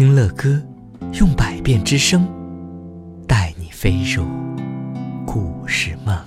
[0.00, 0.58] 听乐歌，
[1.20, 2.26] 用百变之声，
[3.28, 4.24] 带你飞入
[5.26, 6.18] 故事梦。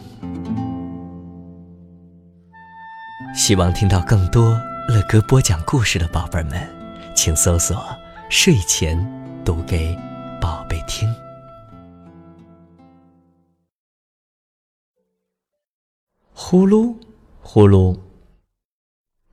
[3.36, 4.52] 希望听到更多
[4.90, 6.70] 乐哥播讲故事的宝贝们，
[7.16, 7.84] 请搜索
[8.30, 8.96] “睡前
[9.44, 9.98] 读给
[10.40, 11.12] 宝贝听”。
[16.32, 16.96] 呼噜
[17.42, 17.98] 呼噜，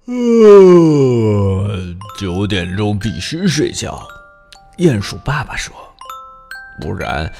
[0.06, 4.02] 呃，九点钟必须睡觉。
[4.80, 5.76] 鼹鼠爸爸说
[6.80, 7.30] ：“不然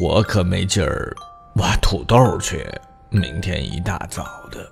[0.00, 1.14] 我可没劲儿
[1.56, 2.66] 挖土豆去。
[3.10, 4.66] 明天一大早的。”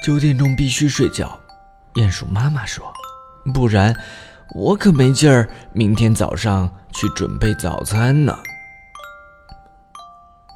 [0.00, 1.36] 九点钟必须睡觉。
[1.94, 2.86] 鼹鼠妈妈说
[3.52, 3.92] ：“不然
[4.54, 8.38] 我可没劲儿明天早上去准备早餐呢。”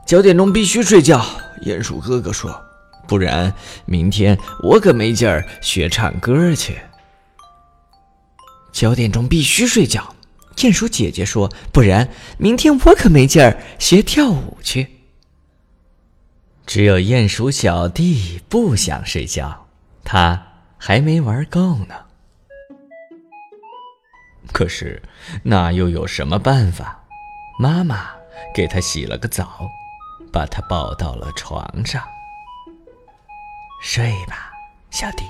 [0.07, 1.27] 九点钟必须睡觉。
[1.63, 2.57] 鼹鼠哥哥说
[3.09, 3.53] ：“不然
[3.85, 6.79] 明天我可没劲儿学唱歌去。”
[8.79, 10.15] 九点钟必须睡觉。
[10.55, 14.87] 鼹鼠姐姐说：“不然明天我可没劲儿学跳舞去。”
[16.65, 19.67] 只有鼹鼠小弟不想睡觉，
[20.05, 20.41] 他
[20.77, 21.97] 还没玩够呢。
[24.53, 25.03] 可是
[25.43, 27.05] 那又有什么办法？
[27.59, 28.11] 妈妈
[28.55, 29.69] 给他洗了个澡，
[30.33, 32.01] 把他抱到了床上。
[33.83, 34.53] 睡吧，
[34.93, 35.25] 小弟，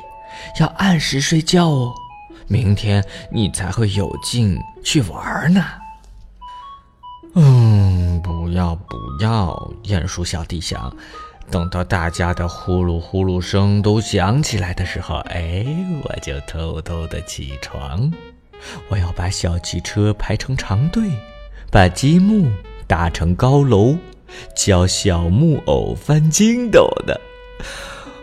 [0.60, 1.94] 要按时睡觉哦。
[2.48, 5.64] 明天你才会有劲去玩呢。
[7.34, 10.92] 嗯，不要不要，鼹鼠小弟想，
[11.50, 15.64] 等到大家的呼噜呼噜声都响起来的时候，哎，
[16.02, 18.10] 我就偷偷的起床。
[18.88, 21.08] 我要把小汽车排成长队，
[21.70, 22.50] 把积木
[22.88, 23.96] 搭成高楼，
[24.56, 27.20] 教小木偶翻筋斗的。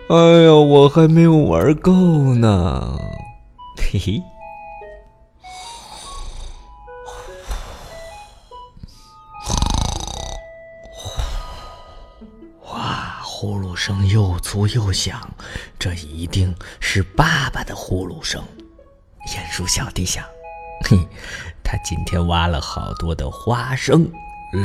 [0.09, 1.91] 哎呀，我还没有玩够
[2.35, 2.99] 呢。
[3.77, 4.23] 嘿嘿，
[12.63, 13.21] 哇！
[13.23, 15.29] 呼噜声又粗又响，
[15.77, 18.43] 这一定是爸爸的呼噜声。
[19.27, 20.23] 鼹鼠小弟想：
[20.83, 20.97] 嘿，
[21.63, 24.11] 他今天挖了好多的花生，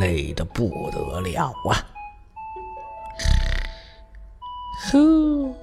[0.01, 1.87] 累得不得了啊！
[4.91, 5.55] 呼。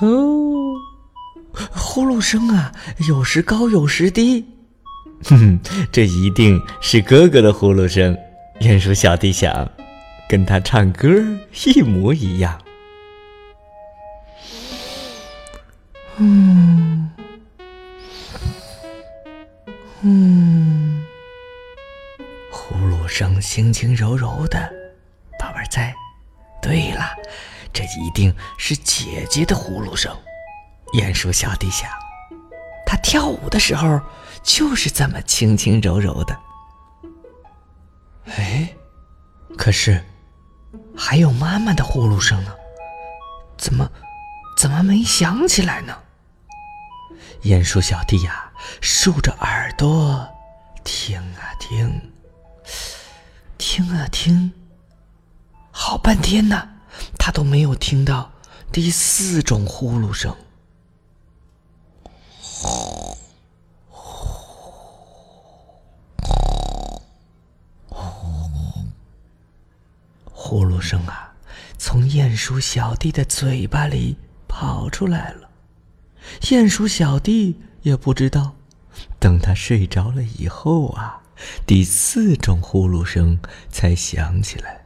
[0.00, 0.78] 呼，
[1.52, 2.72] 呼噜声啊，
[3.06, 4.46] 有时高有时低。
[5.24, 5.60] 哼，
[5.92, 8.16] 这一定是哥哥的呼噜声。
[8.60, 9.70] 鼹鼠小弟想，
[10.26, 11.10] 跟他唱歌
[11.66, 12.58] 一模一样。
[16.16, 17.10] 嗯，
[20.00, 21.04] 嗯，
[22.50, 24.58] 呼噜声轻轻柔柔的，
[25.38, 25.94] 宝贝儿在，
[26.62, 27.04] 对了。
[27.72, 30.16] 这一定是姐姐的呼噜声，
[30.92, 31.88] 鼹鼠小弟想，
[32.84, 34.00] 他跳舞的时候
[34.42, 36.38] 就是这么轻轻柔柔的。
[38.26, 38.68] 哎，
[39.56, 40.04] 可是
[40.96, 42.52] 还有妈妈的呼噜声呢，
[43.56, 43.90] 怎么
[44.56, 45.96] 怎么没响起来呢？
[47.42, 50.28] 鼹鼠小弟呀，竖着耳朵
[50.84, 52.12] 听啊听，
[53.56, 54.52] 听啊听，
[55.70, 56.68] 好半天呢。
[57.18, 58.32] 他都没有听到
[58.72, 60.36] 第四种呼噜声，
[62.40, 62.68] 呼
[63.88, 64.30] 呼
[67.88, 68.00] 呼
[70.32, 71.32] 呼噜声啊，
[71.78, 74.16] 从鼹鼠小弟的嘴巴里
[74.48, 75.48] 跑出来了。
[76.40, 78.54] 鼹鼠小弟也不知道，
[79.18, 81.22] 等他睡着了以后啊，
[81.66, 83.38] 第四种呼噜声
[83.70, 84.79] 才响起来。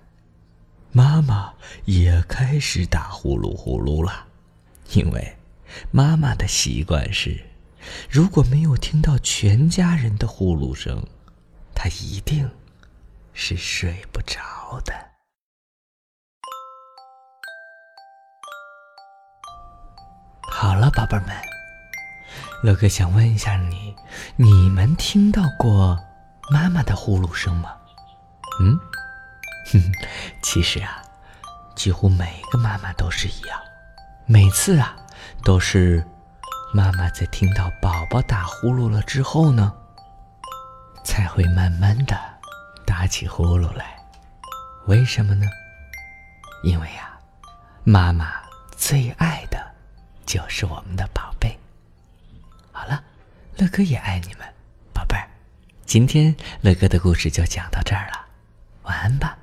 [0.96, 1.52] 妈妈
[1.86, 4.26] 也开始打呼噜呼噜了，
[4.92, 5.36] 因为
[5.90, 7.44] 妈妈的习惯是，
[8.08, 11.04] 如果没有听到全家人的呼噜声，
[11.74, 12.48] 她一定
[13.32, 14.40] 是睡不着
[14.84, 14.94] 的。
[20.52, 21.30] 好了，宝贝们，
[22.62, 23.96] 乐哥想问一下你，
[24.36, 25.98] 你们听到过
[26.52, 27.76] 妈妈的呼噜声吗？
[28.60, 28.78] 嗯？
[29.72, 29.92] 哼，
[30.42, 31.02] 其实啊，
[31.74, 33.60] 几乎每个妈妈都是一样，
[34.26, 34.96] 每次啊，
[35.42, 36.04] 都是
[36.72, 39.72] 妈妈在听到宝宝打呼噜了之后呢，
[41.04, 42.18] 才会慢慢的
[42.86, 43.96] 打起呼噜来。
[44.86, 45.46] 为什么呢？
[46.62, 47.18] 因为啊，
[47.84, 48.32] 妈妈
[48.76, 49.64] 最爱的
[50.26, 51.58] 就是我们的宝贝。
[52.72, 53.02] 好了，
[53.56, 54.40] 乐哥也爱你们，
[54.92, 55.28] 宝贝儿。
[55.86, 58.26] 今天乐哥的故事就讲到这儿了，
[58.82, 59.38] 晚安吧。